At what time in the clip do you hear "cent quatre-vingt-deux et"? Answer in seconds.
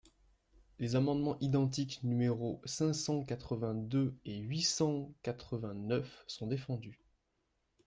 2.93-4.39